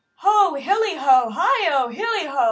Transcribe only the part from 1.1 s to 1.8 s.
heigh